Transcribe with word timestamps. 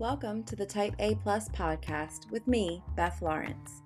Welcome 0.00 0.44
to 0.44 0.56
the 0.56 0.64
Type 0.64 0.94
A 0.98 1.14
Plus 1.16 1.50
podcast 1.50 2.30
with 2.30 2.48
me, 2.48 2.82
Beth 2.96 3.20
Lawrence. 3.20 3.82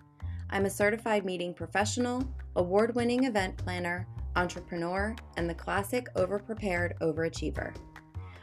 I'm 0.49 0.65
a 0.65 0.71
certified 0.71 1.25
meeting 1.25 1.53
professional, 1.53 2.22
award 2.54 2.95
winning 2.95 3.25
event 3.25 3.56
planner, 3.56 4.06
entrepreneur, 4.37 5.17
and 5.37 5.51
the 5.51 5.56
classic 5.56 6.06
overprepared 6.15 6.97
overachiever. 7.01 7.74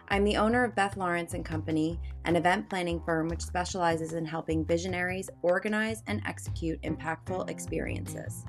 I'm 0.10 0.26
the 0.26 0.36
owner 0.36 0.66
of 0.66 0.76
Beth 0.76 0.98
Lawrence 0.98 1.34
and 1.34 1.46
Company, 1.46 1.98
an 2.26 2.36
event 2.36 2.70
planning 2.70 3.02
firm 3.06 3.30
which 3.30 3.40
specializes 3.40 4.12
in 4.12 4.26
helping 4.26 4.66
visionaries 4.66 5.30
organize 5.42 6.04
and 6.08 6.22
execute 6.26 6.82
impactful 6.82 7.50
experiences. 7.50 8.44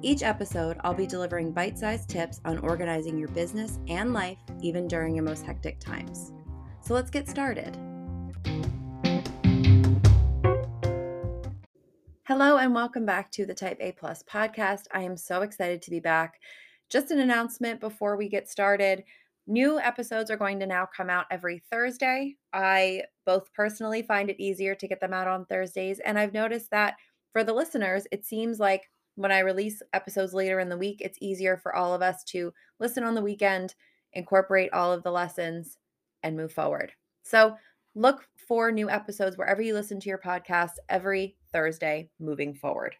Each 0.00 0.22
episode, 0.22 0.78
I'll 0.80 0.94
be 0.94 1.06
delivering 1.06 1.52
bite 1.52 1.78
sized 1.78 2.08
tips 2.08 2.40
on 2.46 2.56
organizing 2.60 3.18
your 3.18 3.28
business 3.28 3.80
and 3.86 4.14
life, 4.14 4.38
even 4.62 4.88
during 4.88 5.14
your 5.14 5.24
most 5.24 5.44
hectic 5.44 5.78
times. 5.78 6.32
So 6.80 6.94
let's 6.94 7.10
get 7.10 7.28
started. 7.28 7.76
Hello, 12.38 12.58
and 12.58 12.74
welcome 12.74 13.06
back 13.06 13.32
to 13.32 13.46
the 13.46 13.54
Type 13.54 13.78
A 13.80 13.92
Plus 13.92 14.22
podcast. 14.30 14.82
I 14.92 15.00
am 15.00 15.16
so 15.16 15.40
excited 15.40 15.80
to 15.80 15.90
be 15.90 16.00
back. 16.00 16.38
Just 16.90 17.10
an 17.10 17.20
announcement 17.20 17.80
before 17.80 18.14
we 18.14 18.28
get 18.28 18.46
started. 18.46 19.04
New 19.46 19.80
episodes 19.80 20.30
are 20.30 20.36
going 20.36 20.60
to 20.60 20.66
now 20.66 20.86
come 20.94 21.08
out 21.08 21.24
every 21.30 21.62
Thursday. 21.70 22.36
I 22.52 23.04
both 23.24 23.50
personally 23.54 24.02
find 24.02 24.28
it 24.28 24.38
easier 24.38 24.74
to 24.74 24.86
get 24.86 25.00
them 25.00 25.14
out 25.14 25.26
on 25.26 25.46
Thursdays, 25.46 25.98
and 26.00 26.18
I've 26.18 26.34
noticed 26.34 26.70
that 26.72 26.96
for 27.32 27.42
the 27.42 27.54
listeners, 27.54 28.06
it 28.12 28.26
seems 28.26 28.60
like 28.60 28.82
when 29.14 29.32
I 29.32 29.38
release 29.38 29.80
episodes 29.94 30.34
later 30.34 30.60
in 30.60 30.68
the 30.68 30.76
week, 30.76 31.00
it's 31.00 31.16
easier 31.22 31.56
for 31.56 31.74
all 31.74 31.94
of 31.94 32.02
us 32.02 32.22
to 32.24 32.52
listen 32.78 33.02
on 33.02 33.14
the 33.14 33.22
weekend, 33.22 33.74
incorporate 34.12 34.74
all 34.74 34.92
of 34.92 35.02
the 35.04 35.10
lessons, 35.10 35.78
and 36.22 36.36
move 36.36 36.52
forward. 36.52 36.92
So 37.22 37.56
look 37.94 38.28
for 38.46 38.70
new 38.70 38.90
episodes 38.90 39.38
wherever 39.38 39.62
you 39.62 39.72
listen 39.72 39.98
to 39.98 40.10
your 40.10 40.18
podcast 40.18 40.72
every 40.90 41.34
Thursday 41.56 42.10
moving 42.20 42.52
forward. 42.52 42.96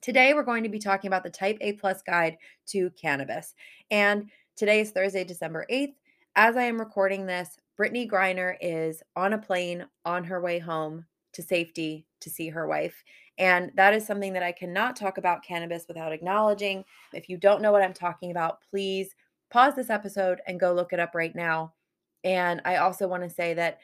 Today, 0.00 0.32
we're 0.32 0.44
going 0.44 0.62
to 0.62 0.68
be 0.68 0.78
talking 0.78 1.08
about 1.08 1.24
the 1.24 1.30
Type 1.30 1.58
A 1.60 1.72
Plus 1.72 2.00
guide 2.00 2.38
to 2.66 2.88
cannabis. 2.90 3.56
And 3.90 4.30
today 4.54 4.78
is 4.78 4.92
Thursday, 4.92 5.24
December 5.24 5.66
8th. 5.68 5.94
As 6.36 6.56
I 6.56 6.62
am 6.62 6.78
recording 6.78 7.26
this, 7.26 7.58
Brittney 7.76 8.08
Griner 8.08 8.54
is 8.60 9.02
on 9.16 9.32
a 9.32 9.38
plane 9.38 9.84
on 10.04 10.22
her 10.22 10.40
way 10.40 10.60
home 10.60 11.04
to 11.32 11.42
safety 11.42 12.06
to 12.20 12.30
see 12.30 12.48
her 12.48 12.68
wife. 12.68 13.02
And 13.38 13.72
that 13.74 13.92
is 13.92 14.06
something 14.06 14.32
that 14.34 14.44
I 14.44 14.52
cannot 14.52 14.94
talk 14.94 15.18
about 15.18 15.42
cannabis 15.44 15.86
without 15.88 16.12
acknowledging. 16.12 16.84
If 17.12 17.28
you 17.28 17.38
don't 17.38 17.60
know 17.60 17.72
what 17.72 17.82
I'm 17.82 17.92
talking 17.92 18.30
about, 18.30 18.58
please 18.70 19.16
pause 19.50 19.74
this 19.74 19.90
episode 19.90 20.40
and 20.46 20.60
go 20.60 20.72
look 20.72 20.92
it 20.92 21.00
up 21.00 21.16
right 21.16 21.34
now. 21.34 21.74
And 22.22 22.62
I 22.64 22.76
also 22.76 23.08
want 23.08 23.24
to 23.24 23.28
say 23.28 23.52
that 23.54 23.80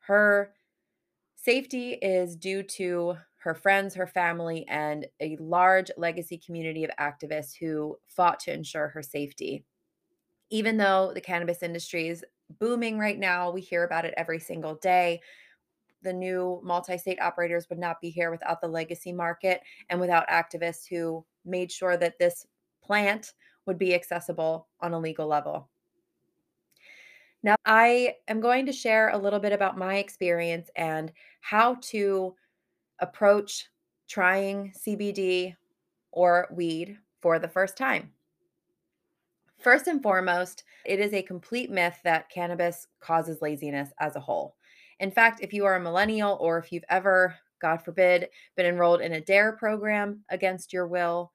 her 0.00 0.52
safety 1.38 1.92
is 1.92 2.36
due 2.36 2.62
to 2.62 3.16
her 3.36 3.54
friends, 3.54 3.94
her 3.94 4.06
family, 4.06 4.66
and 4.68 5.06
a 5.20 5.36
large 5.38 5.90
legacy 5.96 6.36
community 6.38 6.84
of 6.84 6.90
activists 7.00 7.54
who 7.58 7.96
fought 8.08 8.40
to 8.40 8.52
ensure 8.52 8.88
her 8.88 9.02
safety. 9.02 9.64
Even 10.50 10.76
though 10.76 11.12
the 11.14 11.20
cannabis 11.20 11.62
industry 11.62 12.08
is 12.08 12.24
booming 12.58 12.98
right 12.98 13.18
now, 13.18 13.50
we 13.50 13.60
hear 13.60 13.84
about 13.84 14.04
it 14.04 14.14
every 14.16 14.40
single 14.40 14.74
day 14.76 15.20
the 16.02 16.12
new 16.12 16.60
multi 16.62 16.96
state 16.96 17.20
operators 17.20 17.68
would 17.68 17.78
not 17.78 18.00
be 18.00 18.10
here 18.10 18.30
without 18.30 18.60
the 18.60 18.68
legacy 18.68 19.12
market 19.12 19.62
and 19.88 20.00
without 20.00 20.28
activists 20.28 20.86
who 20.88 21.24
made 21.44 21.70
sure 21.70 21.96
that 21.96 22.18
this 22.18 22.46
plant 22.82 23.34
would 23.66 23.78
be 23.78 23.94
accessible 23.94 24.68
on 24.80 24.92
a 24.92 24.98
legal 24.98 25.26
level. 25.26 25.68
Now, 27.42 27.56
I 27.64 28.16
am 28.26 28.40
going 28.40 28.66
to 28.66 28.72
share 28.72 29.10
a 29.10 29.18
little 29.18 29.38
bit 29.38 29.52
about 29.52 29.78
my 29.78 29.96
experience 29.96 30.70
and 30.74 31.12
how 31.40 31.76
to 31.82 32.34
approach 32.98 33.68
trying 34.08 34.72
CBD 34.76 35.54
or 36.10 36.48
weed 36.50 36.98
for 37.20 37.38
the 37.38 37.48
first 37.48 37.76
time. 37.76 38.10
First 39.58 39.86
and 39.86 40.02
foremost, 40.02 40.64
it 40.84 41.00
is 41.00 41.12
a 41.12 41.22
complete 41.22 41.70
myth 41.70 41.98
that 42.04 42.30
cannabis 42.30 42.86
causes 43.00 43.42
laziness 43.42 43.90
as 44.00 44.16
a 44.16 44.20
whole. 44.20 44.56
In 45.00 45.10
fact, 45.10 45.40
if 45.42 45.52
you 45.52 45.64
are 45.64 45.76
a 45.76 45.80
millennial 45.80 46.38
or 46.40 46.58
if 46.58 46.72
you've 46.72 46.84
ever, 46.88 47.36
God 47.60 47.78
forbid, 47.78 48.28
been 48.56 48.66
enrolled 48.66 49.00
in 49.00 49.12
a 49.12 49.20
DARE 49.20 49.52
program 49.52 50.24
against 50.28 50.72
your 50.72 50.86
will, 50.86 51.32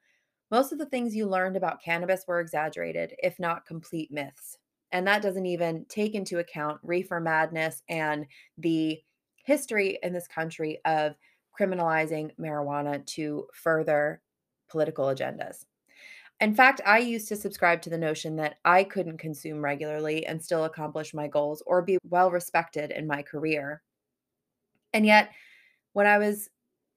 most 0.51 0.71
of 0.71 0.79
the 0.79 0.85
things 0.85 1.15
you 1.15 1.27
learned 1.27 1.57
about 1.57 1.81
cannabis 1.81 2.25
were 2.27 2.39
exaggerated, 2.39 3.13
if 3.21 3.39
not 3.39 3.65
complete 3.65 4.11
myths. 4.11 4.57
And 4.93 5.07
that 5.07 5.23
doesn't 5.23 5.47
even 5.47 5.85
take 5.89 6.13
into 6.13 6.37
account 6.37 6.79
reefer 6.83 7.19
madness 7.19 7.81
and 7.89 8.27
the 8.57 9.01
history 9.43 9.97
in 10.03 10.13
this 10.13 10.27
country 10.27 10.79
of 10.85 11.15
criminalizing 11.59 12.29
marijuana 12.39 13.05
to 13.07 13.47
further 13.53 14.21
political 14.69 15.05
agendas. 15.05 15.65
In 16.39 16.53
fact, 16.53 16.81
I 16.85 16.99
used 16.99 17.27
to 17.29 17.35
subscribe 17.35 17.81
to 17.83 17.89
the 17.89 17.97
notion 17.97 18.35
that 18.35 18.57
I 18.65 18.83
couldn't 18.83 19.17
consume 19.17 19.63
regularly 19.63 20.25
and 20.25 20.43
still 20.43 20.65
accomplish 20.65 21.13
my 21.13 21.27
goals 21.27 21.63
or 21.65 21.81
be 21.81 21.97
well 22.09 22.31
respected 22.31 22.91
in 22.91 23.07
my 23.07 23.23
career. 23.23 23.81
And 24.93 25.05
yet, 25.05 25.31
when 25.93 26.05
I 26.05 26.17
was 26.19 26.49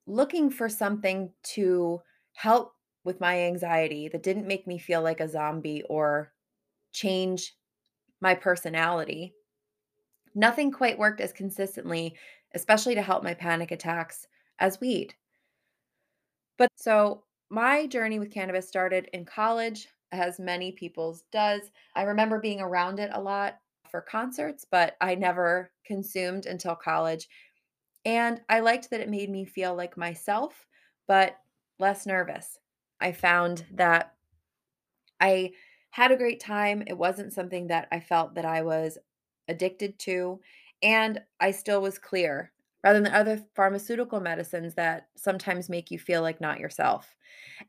looking 0.06 0.50
for 0.50 0.68
something 0.68 1.32
to 1.54 2.00
help 2.34 2.74
with 3.04 3.20
my 3.20 3.40
anxiety 3.40 4.08
that 4.08 4.22
didn't 4.22 4.46
make 4.46 4.66
me 4.66 4.78
feel 4.78 5.00
like 5.00 5.20
a 5.20 5.28
zombie 5.28 5.82
or 5.88 6.32
change 6.92 7.54
my 8.20 8.34
personality, 8.34 9.34
nothing 10.34 10.70
quite 10.70 10.98
worked 10.98 11.20
as 11.20 11.32
consistently, 11.32 12.16
especially 12.54 12.94
to 12.94 13.02
help 13.02 13.22
my 13.22 13.34
panic 13.34 13.70
attacks, 13.70 14.26
as 14.58 14.80
weed. 14.80 15.14
But 16.58 16.70
so 16.76 17.24
my 17.50 17.86
journey 17.86 18.18
with 18.18 18.32
cannabis 18.32 18.68
started 18.68 19.08
in 19.12 19.24
college, 19.24 19.88
as 20.12 20.38
many 20.38 20.72
people's 20.72 21.24
does. 21.32 21.70
I 21.94 22.02
remember 22.02 22.40
being 22.40 22.60
around 22.60 22.98
it 22.98 23.10
a 23.12 23.20
lot 23.20 23.58
for 23.90 24.00
concerts, 24.00 24.64
but 24.68 24.96
I 25.00 25.14
never 25.14 25.72
consumed 25.84 26.46
until 26.46 26.74
college. 26.74 27.28
And 28.04 28.40
I 28.48 28.60
liked 28.60 28.90
that 28.90 29.00
it 29.00 29.08
made 29.08 29.30
me 29.30 29.44
feel 29.44 29.74
like 29.74 29.96
myself, 29.96 30.66
but 31.06 31.38
less 31.78 32.06
nervous. 32.06 32.58
I 33.00 33.12
found 33.12 33.66
that 33.72 34.14
I 35.20 35.52
had 35.90 36.12
a 36.12 36.16
great 36.16 36.40
time. 36.40 36.82
It 36.86 36.98
wasn't 36.98 37.32
something 37.32 37.68
that 37.68 37.88
I 37.90 38.00
felt 38.00 38.34
that 38.34 38.44
I 38.44 38.62
was 38.62 38.98
addicted 39.48 39.98
to. 40.00 40.40
And 40.82 41.20
I 41.40 41.52
still 41.52 41.80
was 41.80 41.98
clear 41.98 42.52
rather 42.84 43.00
than 43.00 43.12
other 43.12 43.42
pharmaceutical 43.54 44.20
medicines 44.20 44.74
that 44.74 45.08
sometimes 45.16 45.68
make 45.68 45.90
you 45.90 45.98
feel 45.98 46.22
like 46.22 46.40
not 46.40 46.60
yourself. 46.60 47.16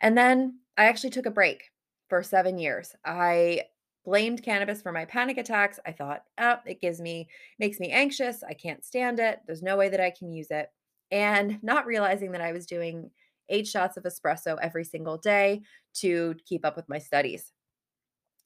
And 0.02 0.18
then 0.18 0.60
I 0.78 0.86
actually 0.86 1.10
took 1.12 1.26
a 1.26 1.32
break 1.32 1.72
for 2.10 2.22
seven 2.22 2.58
years. 2.58 2.96
I 3.06 3.64
blamed 4.06 4.44
cannabis 4.44 4.82
for 4.82 4.92
my 4.92 5.06
panic 5.06 5.38
attacks. 5.38 5.80
I 5.86 5.92
thought, 5.92 6.24
oh, 6.38 6.58
it 6.66 6.82
gives 6.82 7.02
me, 7.02 7.28
makes 7.60 7.80
me 7.80 7.92
anxious. 7.92 8.44
I 8.44 8.54
can't 8.54 8.86
stand 8.86 9.20
it. 9.20 9.40
There's 9.46 9.64
no 9.64 9.76
way 9.76 9.90
that 9.90 10.00
I 10.00 10.12
can 10.12 10.32
use 10.32 10.52
it. 10.52 10.70
And 11.12 11.62
not 11.64 11.86
realizing 11.86 12.32
that 12.34 12.42
I 12.42 12.52
was 12.52 12.66
doing 12.66 13.10
eight 13.50 13.68
shots 13.68 13.98
of 13.98 14.04
espresso 14.04 14.58
every 14.62 14.84
single 14.84 15.18
day 15.18 15.62
to 15.96 16.36
keep 16.46 16.66
up 16.66 16.76
with 16.76 16.90
my 16.90 17.00
studies. 17.00 17.52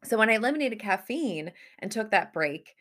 So 0.03 0.17
when 0.17 0.29
I 0.29 0.33
eliminated 0.33 0.79
caffeine 0.79 1.51
and 1.79 1.91
took 1.91 2.11
that 2.11 2.33
break, 2.33 2.75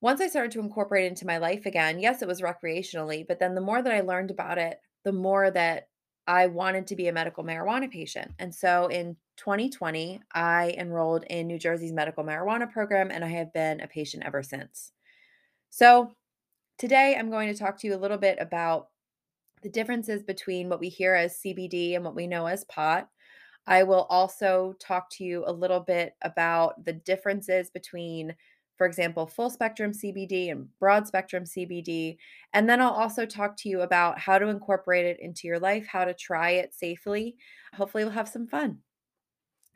once 0.00 0.20
I 0.20 0.26
started 0.26 0.50
to 0.52 0.60
incorporate 0.60 1.04
it 1.04 1.08
into 1.08 1.26
my 1.26 1.38
life 1.38 1.64
again, 1.64 2.00
yes, 2.00 2.22
it 2.22 2.28
was 2.28 2.40
recreationally, 2.40 3.26
but 3.26 3.38
then 3.38 3.54
the 3.54 3.60
more 3.60 3.80
that 3.80 3.92
I 3.92 4.00
learned 4.00 4.30
about 4.30 4.58
it, 4.58 4.80
the 5.04 5.12
more 5.12 5.50
that 5.50 5.88
I 6.26 6.46
wanted 6.46 6.86
to 6.88 6.96
be 6.96 7.08
a 7.08 7.12
medical 7.12 7.44
marijuana 7.44 7.90
patient. 7.90 8.32
And 8.38 8.54
so 8.54 8.86
in 8.86 9.16
2020, 9.38 10.20
I 10.32 10.74
enrolled 10.78 11.24
in 11.30 11.46
New 11.46 11.58
Jersey's 11.58 11.92
medical 11.92 12.24
marijuana 12.24 12.70
program, 12.70 13.10
and 13.10 13.24
I 13.24 13.28
have 13.28 13.52
been 13.52 13.80
a 13.80 13.88
patient 13.88 14.24
ever 14.26 14.42
since. 14.42 14.92
So 15.70 16.12
today 16.78 17.16
I'm 17.18 17.30
going 17.30 17.52
to 17.52 17.58
talk 17.58 17.78
to 17.78 17.86
you 17.86 17.94
a 17.94 17.96
little 17.96 18.18
bit 18.18 18.38
about 18.40 18.88
the 19.62 19.68
differences 19.68 20.22
between 20.22 20.68
what 20.68 20.80
we 20.80 20.88
hear 20.88 21.14
as 21.14 21.40
CBD 21.44 21.94
and 21.94 22.04
what 22.04 22.16
we 22.16 22.26
know 22.26 22.46
as 22.46 22.64
pot. 22.64 23.08
I 23.66 23.84
will 23.84 24.06
also 24.10 24.74
talk 24.80 25.08
to 25.12 25.24
you 25.24 25.44
a 25.46 25.52
little 25.52 25.80
bit 25.80 26.14
about 26.22 26.84
the 26.84 26.92
differences 26.92 27.70
between 27.70 28.34
for 28.82 28.86
example, 28.86 29.28
full 29.28 29.48
spectrum 29.48 29.92
CBD 29.92 30.50
and 30.50 30.66
broad 30.80 31.06
spectrum 31.06 31.44
CBD. 31.44 32.16
And 32.52 32.68
then 32.68 32.80
I'll 32.80 32.90
also 32.90 33.24
talk 33.24 33.56
to 33.58 33.68
you 33.68 33.82
about 33.82 34.18
how 34.18 34.40
to 34.40 34.48
incorporate 34.48 35.06
it 35.06 35.20
into 35.20 35.46
your 35.46 35.60
life, 35.60 35.86
how 35.86 36.04
to 36.04 36.12
try 36.12 36.50
it 36.50 36.74
safely. 36.74 37.36
Hopefully, 37.74 38.02
we'll 38.02 38.12
have 38.12 38.28
some 38.28 38.48
fun. 38.48 38.78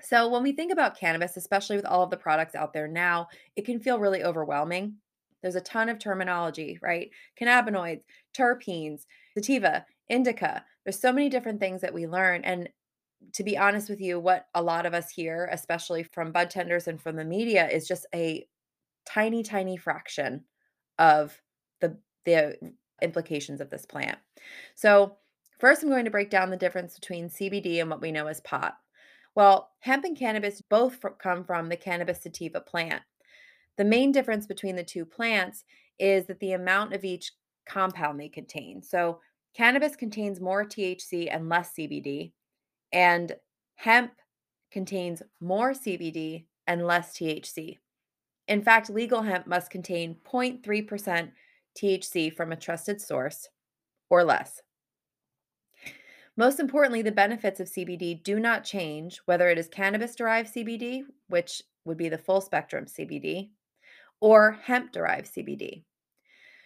So, 0.01 0.29
when 0.29 0.43
we 0.43 0.51
think 0.51 0.73
about 0.73 0.99
cannabis, 0.99 1.37
especially 1.37 1.77
with 1.77 1.87
all 1.87 2.03
of 2.03 2.11
the 2.11 2.17
products 2.17 2.57
out 2.57 2.73
there 2.73 2.89
now, 2.89 3.29
it 3.55 3.65
can 3.65 3.79
feel 3.79 4.01
really 4.01 4.25
overwhelming. 4.25 4.97
There's 5.41 5.55
a 5.55 5.61
ton 5.61 5.89
of 5.89 6.01
terminology, 6.01 6.79
right? 6.83 7.11
Cannabinoids, 7.41 8.03
terpenes, 8.37 9.03
sativa, 9.35 9.87
indica. 10.09 10.65
There's 10.85 10.99
so 10.99 11.13
many 11.13 11.29
different 11.29 11.61
things 11.61 11.81
that 11.83 11.95
we 11.95 12.07
learn. 12.07 12.43
And 12.45 12.69
to 13.33 13.45
be 13.45 13.59
honest 13.59 13.89
with 13.89 14.01
you, 14.01 14.19
what 14.19 14.47
a 14.55 14.63
lot 14.63 14.87
of 14.87 14.95
us 14.95 15.11
hear, 15.11 15.49
especially 15.53 16.03
from 16.03 16.33
bud 16.33 16.51
tenders 16.51 16.89
and 16.89 17.01
from 17.01 17.17
the 17.17 17.25
media, 17.25 17.69
is 17.69 17.87
just 17.87 18.07
a 18.15 18.47
tiny, 19.07 19.43
tiny 19.43 19.77
fraction 19.77 20.45
of 20.99 21.41
the 21.81 21.99
the 22.25 22.57
implications 23.03 23.61
of 23.61 23.71
this 23.71 23.87
plant. 23.87 24.19
So, 24.75 25.17
first, 25.59 25.83
I'm 25.83 25.89
going 25.89 26.05
to 26.05 26.11
break 26.11 26.31
down 26.31 26.51
the 26.51 26.57
difference 26.57 26.99
between 26.99 27.29
CBD 27.29 27.81
and 27.81 27.91
what 27.91 28.01
we 28.01 28.13
know 28.13 28.27
as 28.27 28.41
pot. 28.41 28.77
Well, 29.35 29.71
hemp 29.81 30.05
and 30.05 30.17
cannabis 30.17 30.63
both 30.63 30.99
come 31.19 31.45
from 31.45 31.69
the 31.69 31.77
cannabis 31.77 32.23
sativa 32.23 32.61
plant. 32.61 33.03
The 33.77 33.85
main 33.85 34.13
difference 34.13 34.47
between 34.47 34.77
the 34.77 34.85
two 34.85 35.05
plants 35.05 35.65
is 35.99 36.27
that 36.27 36.41
the 36.41 36.53
amount 36.53 36.95
of 36.95 37.05
each 37.05 37.33
compound 37.67 38.19
they 38.19 38.29
contain. 38.29 38.83
So, 38.83 39.21
cannabis 39.55 39.97
contains 39.97 40.41
more 40.41 40.65
THC 40.65 41.29
and 41.31 41.49
less 41.49 41.73
CBD, 41.75 42.33
and 42.93 43.35
hemp 43.77 44.13
contains 44.71 45.23
more 45.41 45.73
CBD 45.73 46.45
and 46.67 46.87
less 46.87 47.13
THC. 47.17 47.79
In 48.49 48.63
fact, 48.63 48.91
legal 48.91 49.23
hemp 49.23 49.47
must 49.47 49.71
contain 49.71 50.17
0.3% 50.25 51.31
THC 51.77 52.35
from 52.35 52.53
a 52.53 52.57
trusted 52.57 53.01
source 53.01 53.49
or 54.09 54.25
less. 54.25 54.63
Most 56.37 56.61
importantly, 56.61 57.03
the 57.03 57.13
benefits 57.13 57.61
of 57.61 57.69
CBD 57.69 58.23
do 58.23 58.39
not 58.39 58.65
change 58.65 59.21
whether 59.25 59.49
it 59.49 59.59
is 59.59 59.69
cannabis 59.69 60.15
derived 60.15 60.55
CBD, 60.55 61.03
which 61.29 61.63
would 61.85 61.97
be 61.97 62.09
the 62.09 62.19
full 62.19 62.41
spectrum 62.41 62.85
CBD, 62.85 63.51
or 64.21 64.59
hemp 64.63 64.93
derived 64.93 65.33
CBD. 65.33 65.85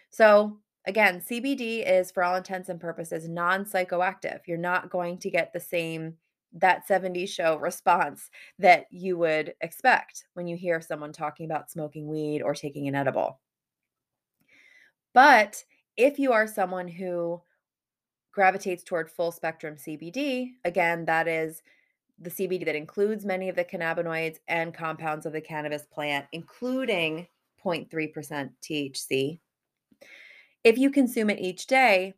So, 0.09 0.59
again, 0.85 1.21
CBD 1.21 1.87
is 1.87 2.11
for 2.11 2.23
all 2.23 2.35
intents 2.35 2.69
and 2.69 2.79
purposes 2.79 3.27
non 3.27 3.65
psychoactive. 3.65 4.39
You're 4.47 4.57
not 4.57 4.89
going 4.89 5.17
to 5.19 5.29
get 5.29 5.53
the 5.53 5.59
same 5.59 6.15
that 6.53 6.87
70s 6.87 7.29
show 7.29 7.55
response 7.57 8.29
that 8.59 8.85
you 8.91 9.17
would 9.17 9.53
expect 9.61 10.25
when 10.33 10.47
you 10.47 10.57
hear 10.57 10.81
someone 10.81 11.13
talking 11.13 11.45
about 11.45 11.71
smoking 11.71 12.07
weed 12.07 12.41
or 12.41 12.53
taking 12.53 12.87
an 12.87 12.95
edible. 12.95 13.39
But 15.13 15.63
if 15.97 16.19
you 16.19 16.33
are 16.33 16.47
someone 16.47 16.87
who 16.87 17.41
gravitates 18.33 18.83
toward 18.83 19.09
full 19.09 19.31
spectrum 19.31 19.75
CBD, 19.75 20.51
again, 20.65 21.05
that 21.05 21.27
is 21.27 21.61
the 22.19 22.29
CBD 22.29 22.65
that 22.65 22.75
includes 22.75 23.25
many 23.25 23.49
of 23.49 23.55
the 23.55 23.65
cannabinoids 23.65 24.37
and 24.47 24.73
compounds 24.73 25.25
of 25.25 25.33
the 25.33 25.41
cannabis 25.41 25.85
plant, 25.91 26.25
including 26.31 27.27
0.3% 27.63 28.49
THC. 28.61 29.39
If 30.63 30.77
you 30.77 30.91
consume 30.91 31.29
it 31.29 31.39
each 31.39 31.67
day 31.67 32.13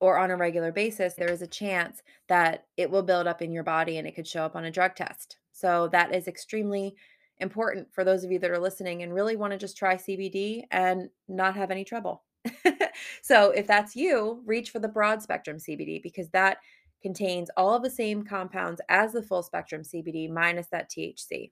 or 0.00 0.18
on 0.18 0.30
a 0.30 0.36
regular 0.36 0.72
basis, 0.72 1.14
there 1.14 1.30
is 1.30 1.42
a 1.42 1.46
chance 1.46 2.02
that 2.28 2.66
it 2.76 2.90
will 2.90 3.02
build 3.02 3.26
up 3.26 3.42
in 3.42 3.52
your 3.52 3.64
body 3.64 3.98
and 3.98 4.06
it 4.06 4.14
could 4.14 4.26
show 4.26 4.44
up 4.44 4.56
on 4.56 4.64
a 4.64 4.70
drug 4.70 4.94
test. 4.94 5.38
So, 5.52 5.88
that 5.88 6.14
is 6.14 6.28
extremely 6.28 6.94
important 7.38 7.88
for 7.92 8.04
those 8.04 8.24
of 8.24 8.30
you 8.30 8.38
that 8.38 8.50
are 8.50 8.58
listening 8.58 9.02
and 9.02 9.14
really 9.14 9.36
want 9.36 9.52
to 9.52 9.58
just 9.58 9.76
try 9.76 9.96
CBD 9.96 10.62
and 10.70 11.08
not 11.28 11.56
have 11.56 11.70
any 11.70 11.84
trouble. 11.84 12.24
so, 13.22 13.50
if 13.50 13.66
that's 13.66 13.96
you, 13.96 14.42
reach 14.46 14.70
for 14.70 14.78
the 14.78 14.88
broad 14.88 15.20
spectrum 15.22 15.58
CBD 15.58 16.02
because 16.02 16.28
that 16.30 16.58
contains 17.02 17.50
all 17.56 17.74
of 17.74 17.82
the 17.82 17.90
same 17.90 18.24
compounds 18.24 18.80
as 18.88 19.12
the 19.12 19.22
full 19.22 19.42
spectrum 19.42 19.82
CBD 19.82 20.30
minus 20.30 20.68
that 20.68 20.90
THC. 20.90 21.50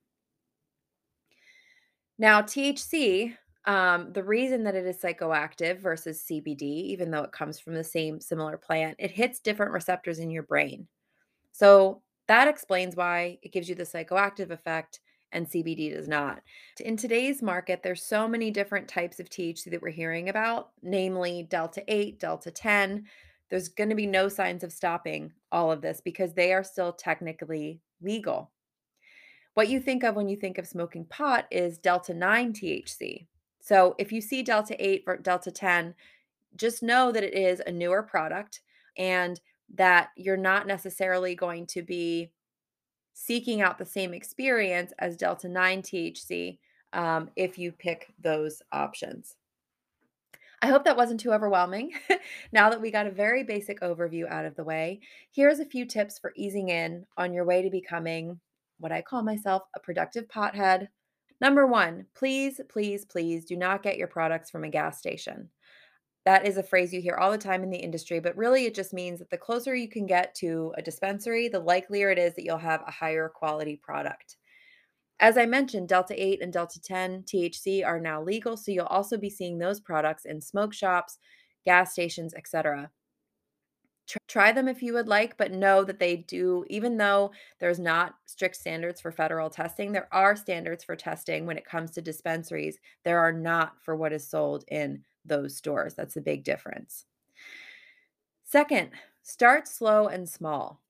Now, 2.19 2.43
THC, 2.43 3.35
um, 3.67 4.13
the 4.13 4.23
reason 4.23 4.63
that 4.65 4.77
it 4.77 4.87
is 4.87 4.99
psychoactive 4.99 5.81
versus 5.81 6.25
CBD, 6.31 6.63
even 6.63 7.11
though 7.11 7.23
it 7.23 7.33
comes 7.33 7.59
from 7.59 7.75
the 7.75 7.85
same 7.85 8.21
similar 8.21 8.57
plant, 8.57 8.97
it 8.99 9.11
hits 9.11 9.41
different 9.41 9.73
receptors 9.73 10.21
in 10.21 10.31
your 10.31 10.45
brain. 10.45 10.87
So 11.53 12.03
that 12.29 12.49
explains 12.49 12.95
why 12.95 13.39
it 13.43 13.53
gives 13.53 13.69
you 13.69 13.75
the 13.75 13.83
psychoactive 13.83 14.51
effect 14.51 15.01
and 15.33 15.49
CBD 15.49 15.93
does 15.93 16.07
not. 16.07 16.41
In 16.81 16.97
today's 16.97 17.43
market, 17.43 17.83
there's 17.83 18.03
so 18.03 18.29
many 18.29 18.51
different 18.51 18.89
types 18.89 19.19
of 19.19 19.29
THC 19.29 19.71
that 19.71 19.83
we're 19.83 19.91
hearing 19.91 20.29
about, 20.29 20.71
namely 20.83 21.47
Delta 21.51 21.83
8, 21.89 22.21
Delta 22.21 22.51
10. 22.51 23.05
There's 23.51 23.69
going 23.69 23.91
to 23.91 23.97
be 23.97 24.07
no 24.07 24.29
signs 24.29 24.65
of 24.65 24.73
stopping 24.73 25.33
all 25.51 25.73
of 25.73 25.83
this 25.83 26.01
because 26.01 26.33
they 26.33 26.53
are 26.53 26.65
still 26.65 26.93
technically 26.93 27.81
legal. 28.01 28.51
What 29.55 29.69
you 29.69 29.81
think 29.81 30.05
of 30.05 30.15
when 30.15 30.29
you 30.29 30.37
think 30.37 30.59
of 30.59 30.67
smoking 30.67 31.07
pot 31.07 31.47
is 31.51 31.79
Delta 31.79 32.15
9 32.15 32.53
THC. 32.53 33.27
So 33.67 33.97
if 33.99 34.13
you 34.13 34.21
see 34.21 34.45
Delta 34.45 34.77
8 34.79 35.03
or 35.09 35.17
Delta 35.17 35.51
10, 35.51 35.93
just 36.55 36.85
know 36.85 37.11
that 37.11 37.25
it 37.25 37.35
is 37.35 37.61
a 37.67 37.73
newer 37.73 38.01
product 38.01 38.61
and 38.97 39.41
that 39.75 40.11
you're 40.17 40.37
not 40.37 40.69
necessarily 40.69 41.35
going 41.35 41.67
to 41.67 41.83
be 41.83 42.31
seeking 43.13 43.63
out 43.63 43.77
the 43.77 43.85
same 43.85 44.15
experience 44.15 44.93
as 45.01 45.17
Delta 45.17 45.49
9 45.49 45.83
THC 45.83 46.59
um, 46.93 47.29
if 47.35 47.59
you 47.59 47.73
pick 47.73 48.15
those 48.23 48.63
options. 48.71 49.35
I 50.63 50.69
hope 50.69 50.85
that 50.85 50.97
wasn't 50.97 51.19
too 51.19 51.33
overwhelming. 51.33 51.91
now 52.53 52.71
that 52.71 52.81
we 52.81 52.93
got 52.93 53.09
a 53.09 53.11
very 53.11 53.43
basic 53.43 53.81
overview 53.81 54.31
out 54.31 54.45
of 54.45 54.55
the 54.55 54.63
way, 54.63 55.01
here's 55.33 55.59
a 55.59 55.65
few 55.65 55.87
tips 55.87 56.21
for 56.21 56.33
easing 56.37 56.69
in 56.69 57.05
on 57.17 57.33
your 57.33 57.45
way 57.45 57.63
to 57.63 57.71
becoming 57.71 58.39
what 58.79 58.93
I 58.93 59.03
call 59.03 59.25
myself 59.25 59.65
a 59.75 59.81
productive 59.81 60.29
pothead. 60.29 60.87
Number 61.41 61.67
one, 61.67 62.07
please, 62.15 62.61
please, 62.69 63.05
please 63.05 63.45
do 63.45 63.57
not 63.57 63.83
get 63.83 63.99
your 63.99 64.09
products 64.09 64.51
from 64.51 64.65
a 64.65 64.71
gas 64.71 64.99
station. 64.99 65.51
That 66.25 66.47
is 66.47 66.57
a 66.57 66.63
phrase 66.63 66.93
you 66.93 67.01
hear 67.01 67.15
all 67.15 67.31
the 67.31 67.39
time 67.39 67.63
in 67.63 67.71
the 67.71 67.79
industry, 67.79 68.19
but 68.19 68.37
really 68.37 68.65
it 68.65 68.75
just 68.75 68.93
means 68.93 69.21
that 69.21 69.31
the 69.31 69.39
closer 69.39 69.75
you 69.77 69.89
can 69.89 70.07
get 70.07 70.35
to 70.37 70.73
a 70.77 70.83
dispensary, 70.83 71.49
the 71.49 71.61
likelier 71.61 72.11
it 72.11 72.19
is 72.19 72.35
that 72.35 72.45
you'll 72.45 72.59
have 72.59 72.83
a 72.87 72.91
higher 72.91 73.29
quality 73.29 73.79
product. 73.81 74.37
As 75.21 75.39
I 75.39 75.47
mentioned, 75.47 75.89
Delta 75.89 76.21
8 76.21 76.43
and 76.43 76.53
Delta 76.53 76.81
10 76.81 77.23
THC 77.23 77.87
are 77.87 78.01
now 78.01 78.23
legal, 78.23 78.57
so 78.57 78.73
you'll 78.73 78.87
also 78.87 79.17
be 79.17 79.31
seeing 79.31 79.59
those 79.59 79.81
products 79.81 80.25
in 80.25 80.41
smoke 80.41 80.75
shops, 80.75 81.19
gas 81.65 81.93
stations, 81.93 82.35
etc. 82.35 82.91
Try 84.29 84.53
them 84.53 84.69
if 84.69 84.83
you 84.83 84.93
would 84.93 85.09
like, 85.09 85.37
but 85.37 85.53
know 85.53 85.83
that 85.83 85.99
they 85.99 86.17
do, 86.17 86.65
even 86.69 86.97
though 86.97 87.33
there's 87.59 87.81
not 87.81 88.15
strict 88.27 88.57
standards 88.57 89.01
for 89.01 89.11
federal 89.11 89.51
testing, 89.51 89.91
there 89.91 90.09
are 90.13 90.37
standards 90.37 90.85
for 90.85 90.95
testing 90.95 91.45
when 91.45 91.59
it 91.59 91.65
comes 91.65 91.91
to 91.93 92.03
dispensaries. 92.03 92.79
There 93.03 93.19
are 93.19 93.33
not 93.33 93.83
for 93.83 93.97
what 93.97 94.13
is 94.13 94.29
sold 94.29 94.65
in 94.69 95.03
those 95.25 95.57
stores. 95.57 95.95
That's 95.95 96.17
a 96.17 96.21
big 96.21 96.45
difference. 96.45 97.07
Second, 98.45 98.91
start 99.23 99.67
slow 99.67 100.07
and 100.07 100.29
small, 100.29 100.81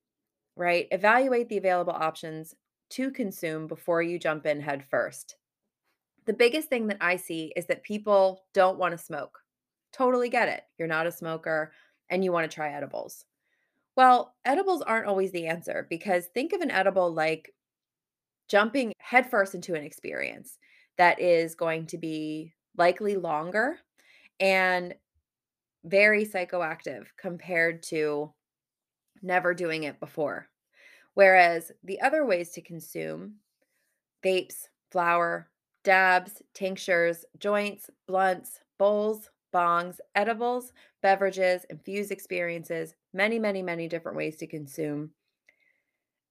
right? 0.56 0.86
Evaluate 0.90 1.48
the 1.48 1.56
available 1.56 1.94
options 1.94 2.54
to 2.90 3.10
consume 3.10 3.66
before 3.66 4.02
you 4.02 4.18
jump 4.18 4.44
in 4.44 4.60
head 4.60 4.84
first. 4.84 5.36
The 6.26 6.34
biggest 6.34 6.68
thing 6.68 6.86
that 6.88 6.98
I 7.00 7.16
see 7.16 7.52
is 7.56 7.66
that 7.66 7.82
people 7.82 8.44
don't 8.52 8.78
want 8.78 8.92
to 8.92 8.98
smoke. 8.98 9.38
Totally 9.92 10.28
get 10.28 10.48
it. 10.48 10.64
You're 10.76 10.88
not 10.88 11.06
a 11.06 11.12
smoker 11.12 11.72
and 12.10 12.24
you 12.24 12.32
want 12.32 12.50
to 12.50 12.54
try 12.54 12.72
edibles. 12.72 13.24
Well, 13.96 14.34
edibles 14.44 14.82
aren't 14.82 15.06
always 15.06 15.32
the 15.32 15.46
answer 15.46 15.86
because 15.88 16.26
think 16.26 16.52
of 16.52 16.60
an 16.60 16.70
edible 16.70 17.12
like 17.12 17.52
jumping 18.48 18.92
headfirst 18.98 19.54
into 19.54 19.74
an 19.74 19.84
experience 19.84 20.58
that 20.98 21.20
is 21.20 21.54
going 21.54 21.86
to 21.86 21.98
be 21.98 22.52
likely 22.76 23.16
longer 23.16 23.78
and 24.38 24.94
very 25.84 26.26
psychoactive 26.26 27.06
compared 27.18 27.82
to 27.84 28.32
never 29.22 29.54
doing 29.54 29.84
it 29.84 29.98
before. 29.98 30.48
Whereas 31.14 31.72
the 31.82 32.00
other 32.00 32.26
ways 32.26 32.50
to 32.50 32.60
consume 32.60 33.36
vapes, 34.24 34.66
flower, 34.90 35.48
dabs, 35.84 36.42
tinctures, 36.52 37.24
joints, 37.38 37.88
blunts, 38.06 38.60
bowls, 38.78 39.30
bongs, 39.56 39.96
edibles, 40.14 40.74
beverages, 41.00 41.64
infused 41.70 42.12
experiences, 42.12 42.94
many, 43.14 43.38
many, 43.38 43.62
many 43.62 43.88
different 43.88 44.18
ways 44.18 44.36
to 44.36 44.46
consume. 44.46 45.10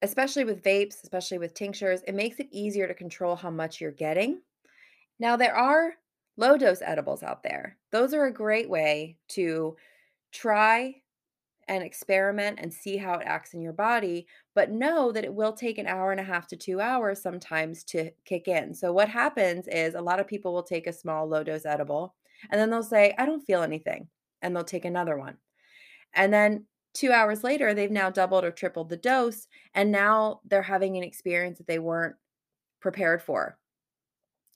Especially 0.03 0.43
with 0.43 0.63
vapes, 0.63 1.01
especially 1.01 1.39
with 1.39 1.55
tinctures, 1.55 2.01
it 2.07 2.13
makes 2.13 2.39
it 2.39 2.47
easier 2.51 2.87
to 2.87 2.93
control 2.93 3.35
how 3.35 3.49
much 3.49 3.81
you're 3.81 3.91
getting. 3.91 4.41
Now, 5.19 5.37
there 5.37 5.55
are 5.55 5.93
low 6.37 6.55
dose 6.55 6.83
edibles 6.83 7.23
out 7.23 7.41
there. 7.41 7.77
Those 7.91 8.13
are 8.13 8.25
a 8.25 8.33
great 8.33 8.69
way 8.69 9.17
to 9.29 9.75
try 10.31 11.01
and 11.67 11.83
experiment 11.83 12.59
and 12.61 12.71
see 12.71 12.97
how 12.97 13.15
it 13.15 13.25
acts 13.25 13.55
in 13.55 13.61
your 13.61 13.73
body, 13.73 14.27
but 14.53 14.69
know 14.69 15.11
that 15.11 15.23
it 15.23 15.33
will 15.33 15.53
take 15.53 15.79
an 15.79 15.87
hour 15.87 16.11
and 16.11 16.19
a 16.19 16.23
half 16.23 16.47
to 16.47 16.55
two 16.55 16.79
hours 16.79 17.19
sometimes 17.19 17.83
to 17.85 18.11
kick 18.23 18.47
in. 18.47 18.75
So, 18.75 18.93
what 18.93 19.09
happens 19.09 19.67
is 19.67 19.95
a 19.95 20.01
lot 20.01 20.19
of 20.19 20.27
people 20.27 20.53
will 20.53 20.61
take 20.61 20.85
a 20.85 20.93
small 20.93 21.27
low 21.27 21.43
dose 21.43 21.65
edible 21.65 22.13
and 22.49 22.59
then 22.59 22.69
they'll 22.69 22.83
say, 22.83 23.13
I 23.17 23.25
don't 23.25 23.45
feel 23.45 23.61
anything. 23.61 24.07
And 24.41 24.55
they'll 24.55 24.63
take 24.63 24.85
another 24.85 25.17
one. 25.17 25.37
And 26.13 26.33
then 26.33 26.65
two 26.93 27.11
hours 27.11 27.43
later, 27.43 27.73
they've 27.73 27.91
now 27.91 28.09
doubled 28.09 28.45
or 28.45 28.51
tripled 28.51 28.89
the 28.89 28.97
dose. 28.97 29.47
And 29.73 29.91
now 29.91 30.41
they're 30.45 30.61
having 30.61 30.97
an 30.97 31.03
experience 31.03 31.57
that 31.57 31.67
they 31.67 31.79
weren't 31.79 32.15
prepared 32.81 33.21
for. 33.21 33.57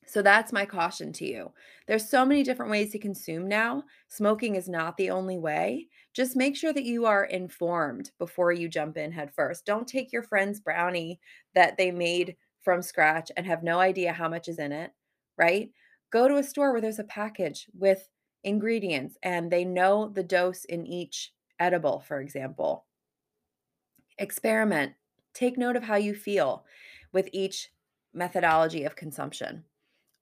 So 0.10 0.24
that's 0.24 0.52
my 0.52 0.66
caution 0.66 1.14
to 1.14 1.26
you. 1.26 1.52
There's 1.88 2.10
so 2.10 2.26
many 2.26 2.42
different 2.42 2.72
ways 2.72 2.92
to 2.92 3.00
consume 3.00 3.48
now. 3.48 3.84
Smoking 4.08 4.56
is 4.56 4.68
not 4.68 4.98
the 4.98 5.12
only 5.12 5.38
way. 5.38 5.88
Just 6.16 6.36
make 6.36 6.58
sure 6.58 6.74
that 6.74 6.84
you 6.84 7.06
are 7.06 7.26
informed 7.26 8.10
before 8.18 8.52
you 8.52 8.68
jump 8.70 8.98
in 8.98 9.12
head 9.12 9.32
first. 9.36 9.68
Don't 9.68 9.88
take 9.88 10.12
your 10.12 10.24
friend's 10.24 10.60
brownie 10.60 11.20
that 11.54 11.78
they 11.78 11.92
made 11.92 12.36
from 12.62 12.82
scratch 12.82 13.32
and 13.38 13.46
have 13.46 13.62
no 13.62 13.80
idea 13.80 14.12
how 14.12 14.28
much 14.28 14.48
is 14.48 14.58
in 14.58 14.72
it, 14.72 14.92
right? 15.38 15.70
Go 16.12 16.28
to 16.28 16.38
a 16.38 16.44
store 16.44 16.72
where 16.72 16.82
there's 16.82 17.00
a 17.00 17.04
package 17.04 17.68
with 17.78 18.10
ingredients 18.44 19.18
and 19.24 19.52
they 19.52 19.66
know 19.66 20.10
the 20.10 20.24
dose 20.24 20.66
in 20.66 20.86
each 20.86 21.34
edible, 21.60 22.00
for 22.00 22.20
example. 22.20 22.86
Experiment. 24.18 24.94
Take 25.34 25.58
note 25.58 25.76
of 25.76 25.84
how 25.84 25.96
you 25.96 26.16
feel 26.16 26.66
with 27.12 27.30
each 27.32 27.70
methodology 28.14 28.84
of 28.84 28.96
consumption. 28.96 29.64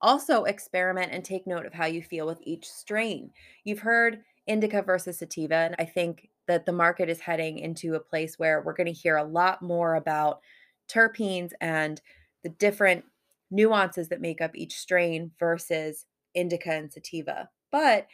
Also, 0.02 0.44
experiment 0.44 1.12
and 1.12 1.24
take 1.24 1.48
note 1.48 1.66
of 1.66 1.74
how 1.74 1.86
you 1.86 2.04
feel 2.04 2.28
with 2.28 2.40
each 2.44 2.70
strain. 2.70 3.32
You've 3.64 3.80
heard 3.80 4.20
indica 4.46 4.82
versus 4.82 5.18
sativa, 5.20 5.56
and 5.56 5.76
I 5.80 5.86
think 5.86 6.30
that 6.48 6.66
the 6.66 6.72
market 6.72 7.10
is 7.10 7.20
heading 7.20 7.60
into 7.60 7.96
a 7.96 8.00
place 8.00 8.38
where 8.38 8.62
we're 8.62 8.74
going 8.74 8.88
to 8.88 8.94
hear 8.94 9.18
a 9.18 9.24
lot 9.24 9.62
more 9.62 9.96
about 9.96 10.42
terpenes 10.88 11.52
and 11.62 12.00
the 12.44 12.50
different 12.50 13.04
nuances 13.52 14.10
that 14.10 14.22
make 14.22 14.42
up 14.42 14.52
each 14.56 14.76
strain 14.76 15.32
versus 15.40 16.06
indica 16.34 16.72
and 16.72 16.92
sativa. 16.92 17.50
But 17.72 18.08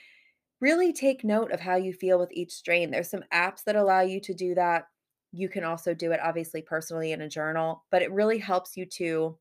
really 0.59 0.93
take 0.93 1.23
note 1.23 1.51
of 1.51 1.59
how 1.59 1.75
you 1.75 1.93
feel 1.93 2.17
with 2.17 2.31
each 2.31 2.51
strain. 2.51 2.89
There's 2.89 3.09
some 3.09 3.23
apps 3.33 3.63
that 3.65 3.75
allow 3.75 4.01
you 4.01 4.21
to 4.21 4.33
do 4.33 4.55
that. 4.55 4.87
You 5.31 5.49
can 5.49 5.63
also 5.63 5.93
do 5.93 6.11
it 6.11 6.19
obviously 6.23 6.61
personally 6.61 7.11
in 7.11 7.21
a 7.21 7.29
journal, 7.29 7.83
but 7.91 8.01
it 8.01 8.11
really 8.11 8.37
helps 8.37 8.77
you 8.77 8.85
to 8.97 9.37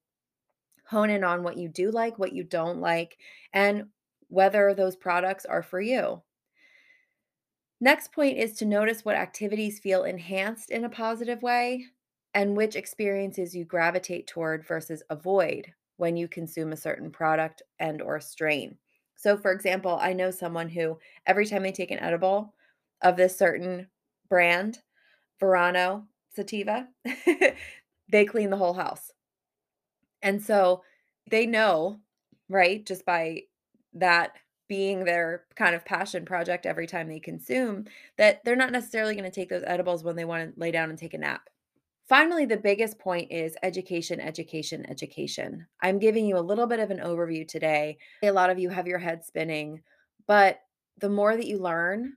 hone 0.87 1.11
in 1.11 1.23
on 1.23 1.43
what 1.43 1.57
you 1.57 1.69
do 1.69 1.91
like, 1.91 2.19
what 2.19 2.33
you 2.33 2.43
don't 2.43 2.81
like, 2.81 3.19
and 3.53 3.85
whether 4.29 4.75
those 4.75 4.97
products 4.97 5.45
are 5.45 5.63
for 5.63 5.81
you. 5.81 6.23
Next 7.81 8.13
point 8.13 8.39
is 8.39 8.55
to 8.55 8.65
notice 8.65 9.05
what 9.05 9.17
activities 9.17 9.79
feel 9.79 10.05
enhanced 10.05 10.71
in 10.71 10.85
a 10.85 10.89
positive 10.89 11.43
way 11.43 11.87
and 12.35 12.57
which 12.57 12.77
experiences 12.77 13.55
you 13.55 13.65
gravitate 13.65 14.27
toward 14.27 14.67
versus 14.67 15.03
avoid 15.11 15.73
when 16.03 16.17
you 16.17 16.27
consume 16.27 16.73
a 16.73 16.77
certain 16.77 17.13
product 17.13 17.63
and 17.79 18.03
or 18.03 18.19
strain. 18.19 18.77
So 19.15 19.37
for 19.37 19.53
example, 19.53 20.01
I 20.03 20.13
know 20.15 20.33
someone 20.33 20.69
who 20.69 20.99
every 21.27 21.47
time 21.47 21.63
they 21.63 21.71
take 21.71 21.93
an 21.93 22.01
edible 22.01 22.53
of 23.03 23.17
this 23.17 23.39
certain 23.39 23.87
brand, 24.29 24.81
Verano 25.39 26.09
sativa, 26.35 26.89
they 28.11 28.25
clean 28.25 28.51
the 28.51 28.57
whole 28.57 28.73
house. 28.73 29.13
And 30.23 30.43
so 30.43 30.83
they 31.31 31.47
know, 31.47 32.01
right, 32.49 32.85
just 32.85 33.07
by 33.07 33.43
that 33.95 34.33
being 34.69 35.05
their 35.05 35.45
kind 35.55 35.77
of 35.77 35.85
passion 35.85 36.25
project 36.25 36.67
every 36.67 36.89
time 36.89 37.07
they 37.07 37.21
consume, 37.21 37.85
that 38.19 38.45
they're 38.45 38.57
not 38.57 38.73
necessarily 38.73 39.15
going 39.15 39.23
to 39.23 39.31
take 39.31 39.51
those 39.51 39.63
edibles 39.69 40.03
when 40.03 40.17
they 40.17 40.25
want 40.25 40.53
to 40.53 40.61
lay 40.61 40.73
down 40.73 40.91
and 40.91 40.99
take 40.99 41.15
a 41.15 41.19
nap. 41.19 41.49
Finally, 42.09 42.47
the 42.47 42.57
biggest 42.57 42.99
point 42.99 43.31
is 43.31 43.57
education, 43.63 44.21
education, 44.21 44.85
education. 44.91 45.67
I'm 45.81 45.99
giving 45.99 46.27
you 46.27 46.37
a 46.37 46.41
little 46.41 46.67
bit 46.67 46.81
of 46.81 46.91
an 46.91 46.99
overview 46.99 47.47
today. 47.47 47.99
A 48.23 48.31
lot 48.31 48.51
of 48.51 48.59
you 48.59 48.69
have 48.69 48.87
your 48.87 48.99
head 48.99 49.25
spinning, 49.25 49.83
but 50.27 50.61
the 50.99 51.09
more 51.09 51.37
that 51.37 51.47
you 51.47 51.59
learn, 51.59 52.15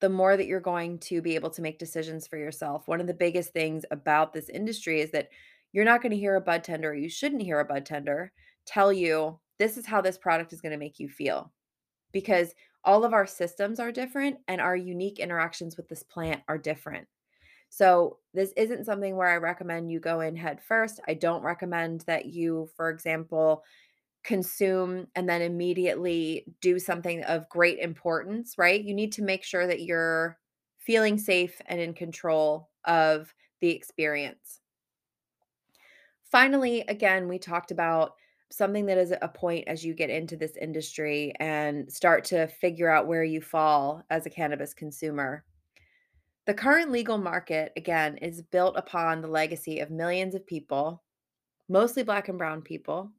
the 0.00 0.08
more 0.08 0.36
that 0.36 0.46
you're 0.46 0.60
going 0.60 0.98
to 0.98 1.22
be 1.22 1.34
able 1.34 1.50
to 1.50 1.62
make 1.62 1.78
decisions 1.78 2.26
for 2.26 2.36
yourself. 2.36 2.86
One 2.86 3.00
of 3.00 3.06
the 3.06 3.14
biggest 3.14 3.52
things 3.52 3.84
about 3.90 4.32
this 4.32 4.48
industry 4.48 5.00
is 5.00 5.10
that 5.12 5.28
you're 5.72 5.84
not 5.84 6.02
going 6.02 6.10
to 6.10 6.18
hear 6.18 6.36
a 6.36 6.40
bud 6.40 6.64
tender, 6.64 6.90
or 6.90 6.94
you 6.94 7.08
shouldn't 7.08 7.42
hear 7.42 7.60
a 7.60 7.64
bud 7.64 7.86
tender 7.86 8.32
tell 8.66 8.92
you 8.92 9.38
this 9.58 9.76
is 9.76 9.86
how 9.86 10.00
this 10.00 10.18
product 10.18 10.52
is 10.52 10.60
going 10.60 10.72
to 10.72 10.78
make 10.78 10.98
you 10.98 11.08
feel. 11.08 11.52
Because 12.12 12.52
all 12.84 13.04
of 13.04 13.14
our 13.14 13.26
systems 13.26 13.80
are 13.80 13.92
different 13.92 14.38
and 14.48 14.60
our 14.60 14.76
unique 14.76 15.18
interactions 15.18 15.76
with 15.76 15.88
this 15.88 16.02
plant 16.02 16.42
are 16.48 16.58
different. 16.58 17.06
So, 17.74 18.18
this 18.34 18.52
isn't 18.54 18.84
something 18.84 19.16
where 19.16 19.28
I 19.28 19.36
recommend 19.38 19.90
you 19.90 19.98
go 19.98 20.20
in 20.20 20.36
head 20.36 20.62
first. 20.62 21.00
I 21.08 21.14
don't 21.14 21.42
recommend 21.42 22.02
that 22.02 22.26
you, 22.26 22.68
for 22.76 22.90
example, 22.90 23.64
consume 24.24 25.08
and 25.16 25.28
then 25.28 25.42
immediately 25.42 26.46
do 26.60 26.78
something 26.78 27.24
of 27.24 27.48
great 27.48 27.78
importance, 27.80 28.58
right? 28.58 28.82
You 28.82 28.94
need 28.94 29.12
to 29.14 29.22
make 29.22 29.44
sure 29.44 29.66
that 29.66 29.82
you're 29.82 30.38
feeling 30.78 31.18
safe 31.18 31.62
and 31.66 31.80
in 31.80 31.94
control 31.94 32.70
of 32.84 33.34
the 33.60 33.70
experience. 33.70 34.60
Finally, 36.30 36.80
again, 36.88 37.28
we 37.28 37.38
talked 37.38 37.70
about 37.70 38.14
something 38.50 38.86
that 38.86 38.98
is 38.98 39.12
a 39.22 39.28
point 39.28 39.66
as 39.68 39.84
you 39.84 39.94
get 39.94 40.10
into 40.10 40.36
this 40.36 40.56
industry 40.56 41.32
and 41.38 41.90
start 41.92 42.24
to 42.24 42.46
figure 42.46 42.88
out 42.88 43.06
where 43.06 43.24
you 43.24 43.40
fall 43.40 44.02
as 44.10 44.26
a 44.26 44.30
cannabis 44.30 44.74
consumer. 44.74 45.44
The 46.46 46.54
current 46.54 46.90
legal 46.90 47.18
market, 47.18 47.72
again, 47.76 48.16
is 48.16 48.42
built 48.42 48.76
upon 48.76 49.20
the 49.20 49.28
legacy 49.28 49.78
of 49.78 49.90
millions 49.90 50.34
of 50.34 50.46
people, 50.46 51.02
mostly 51.68 52.02
black 52.02 52.28
and 52.28 52.36
brown 52.36 52.62
people, 52.62 53.12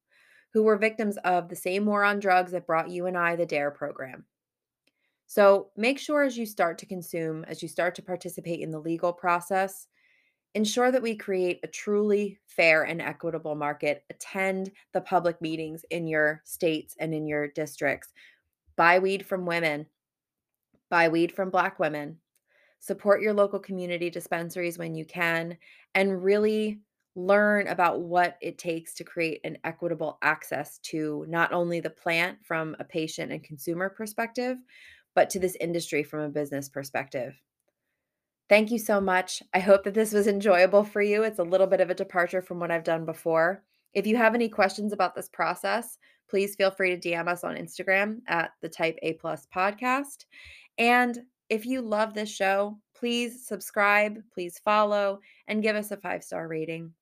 who 0.54 0.64
were 0.64 0.78
victims 0.78 1.18
of 1.24 1.48
the 1.48 1.56
same 1.56 1.86
war 1.86 2.04
on 2.04 2.20
drugs 2.20 2.52
that 2.52 2.68
brought 2.68 2.90
you 2.90 3.06
and 3.06 3.18
I 3.18 3.36
the 3.36 3.46
DARE 3.46 3.72
program. 3.72 4.26
So 5.26 5.70
make 5.78 5.98
sure 5.98 6.24
as 6.24 6.38
you 6.38 6.46
start 6.46 6.78
to 6.80 6.86
consume, 6.86 7.46
as 7.46 7.64
you 7.64 7.70
start 7.70 7.96
to 7.96 8.02
participate 8.02 8.60
in 8.60 8.72
the 8.72 8.80
legal 8.80 9.14
process, 9.14 9.88
ensure 10.54 10.92
that 10.92 11.02
we 11.02 11.16
create 11.16 11.60
a 11.64 11.68
truly 11.68 12.40
fair 12.46 12.84
and 12.84 13.02
equitable 13.02 13.56
market. 13.56 14.04
Attend 14.10 14.72
the 14.92 15.02
public 15.02 15.42
meetings 15.42 15.84
in 15.90 16.08
your 16.08 16.42
states 16.46 16.96
and 17.00 17.14
in 17.14 17.26
your 17.26 17.48
districts. 17.48 18.10
Buy 18.76 19.00
weed 19.00 19.26
from 19.26 19.46
women, 19.46 19.88
buy 20.90 21.08
weed 21.08 21.32
from 21.32 21.50
Black 21.50 21.80
women. 21.80 22.20
Support 22.84 23.22
your 23.22 23.32
local 23.32 23.60
community 23.60 24.10
dispensaries 24.10 24.78
when 24.78 24.94
you 24.94 25.06
can, 25.06 25.58
and 25.96 26.22
really 26.22 26.82
learn 27.16 27.70
about 27.70 28.02
what 28.02 28.38
it 28.42 28.58
takes 28.58 28.94
to 28.96 29.06
create 29.06 29.40
an 29.46 29.58
equitable 29.64 30.18
access 30.22 30.80
to 30.80 31.26
not 31.30 31.54
only 31.54 31.80
the 31.80 31.90
plant 31.90 32.40
from 32.44 32.76
a 32.80 32.84
patient 32.84 33.32
and 33.32 33.42
consumer 33.42 33.88
perspective, 33.88 34.58
but 35.16 35.30
to 35.30 35.40
this 35.40 35.56
industry 35.62 36.04
from 36.04 36.20
a 36.20 36.30
business 36.30 36.68
perspective. 36.68 37.34
Thank 38.50 38.70
you 38.70 38.80
so 38.80 39.00
much. 39.00 39.42
I 39.54 39.60
hope 39.60 39.86
that 39.86 39.94
this 39.94 40.12
was 40.12 40.28
enjoyable 40.28 40.84
for 40.84 41.02
you. 41.02 41.24
It's 41.24 41.40
a 41.40 41.44
little 41.44 41.68
bit 41.68 41.80
of 41.80 41.90
a 41.90 41.96
departure 41.96 42.42
from 42.42 42.60
what 42.60 42.70
I've 42.70 42.84
done 42.84 43.06
before. 43.06 43.64
If 43.94 44.06
you 44.06 44.18
have 44.18 44.36
any 44.36 44.50
questions 44.50 44.92
about 44.92 45.16
this 45.16 45.30
process, 45.30 45.98
please 46.30 46.56
feel 46.56 46.72
free 46.72 46.98
to 46.98 47.10
DM 47.10 47.30
us 47.30 47.46
on 47.46 47.56
Instagram 47.56 48.18
at 48.28 48.52
the 48.62 48.68
Type 48.68 48.98
A 49.04 49.14
Plus 49.14 49.48
podcast. 49.56 50.26
And 50.78 51.20
if 51.50 51.66
you 51.66 51.82
love 51.82 52.14
this 52.14 52.30
show, 52.30 52.80
please 52.96 53.48
subscribe, 53.48 54.20
please 54.34 54.60
follow, 54.60 55.20
and 55.48 55.62
give 55.62 55.76
us 55.76 55.92
a 55.92 55.98
five 55.98 56.24
star 56.24 56.48
rating. 56.48 56.94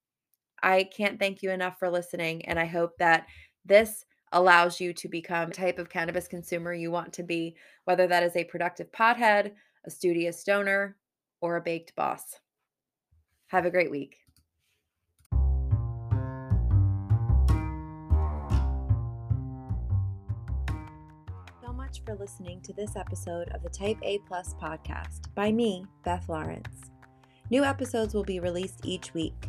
I 0.63 0.83
can't 0.83 1.19
thank 1.19 1.41
you 1.41 1.51
enough 1.51 1.77
for 1.79 1.89
listening, 1.89 2.45
and 2.45 2.59
I 2.59 2.65
hope 2.65 2.97
that 2.99 3.25
this 3.65 4.05
allows 4.31 4.79
you 4.79 4.93
to 4.93 5.09
become 5.09 5.49
the 5.49 5.55
type 5.55 5.79
of 5.79 5.89
cannabis 5.89 6.27
consumer 6.27 6.73
you 6.73 6.91
want 6.91 7.13
to 7.13 7.23
be, 7.23 7.55
whether 7.85 8.07
that 8.07 8.23
is 8.23 8.35
a 8.35 8.43
productive 8.45 8.91
pothead, 8.91 9.51
a 9.85 9.91
studious 9.91 10.39
stoner, 10.39 10.97
or 11.41 11.57
a 11.57 11.61
baked 11.61 11.95
boss. 11.95 12.39
Have 13.47 13.65
a 13.65 13.71
great 13.71 13.91
week. 13.91 14.20
For 22.11 22.17
listening 22.17 22.59
to 22.59 22.73
this 22.73 22.97
episode 22.97 23.47
of 23.49 23.63
the 23.63 23.69
Type 23.69 23.97
A 24.03 24.19
Plus 24.27 24.53
podcast 24.61 25.33
by 25.33 25.49
me, 25.49 25.85
Beth 26.03 26.27
Lawrence. 26.27 26.91
New 27.49 27.63
episodes 27.63 28.13
will 28.13 28.23
be 28.23 28.41
released 28.41 28.85
each 28.85 29.13
week. 29.13 29.47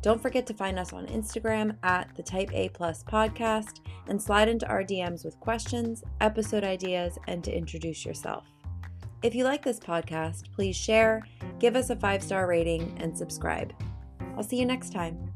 Don't 0.00 0.22
forget 0.22 0.46
to 0.46 0.54
find 0.54 0.78
us 0.78 0.92
on 0.92 1.06
Instagram 1.08 1.76
at 1.82 2.14
the 2.14 2.22
Type 2.22 2.50
A 2.52 2.68
Plus 2.68 3.02
podcast 3.02 3.80
and 4.06 4.22
slide 4.22 4.48
into 4.48 4.68
our 4.68 4.84
DMs 4.84 5.24
with 5.24 5.40
questions, 5.40 6.04
episode 6.20 6.62
ideas, 6.62 7.18
and 7.26 7.42
to 7.42 7.56
introduce 7.56 8.04
yourself. 8.04 8.44
If 9.24 9.34
you 9.34 9.42
like 9.42 9.64
this 9.64 9.80
podcast, 9.80 10.52
please 10.54 10.76
share, 10.76 11.22
give 11.58 11.74
us 11.74 11.90
a 11.90 11.96
five 11.96 12.22
star 12.22 12.46
rating, 12.46 12.96
and 13.00 13.16
subscribe. 13.16 13.72
I'll 14.36 14.44
see 14.44 14.60
you 14.60 14.66
next 14.66 14.92
time. 14.92 15.32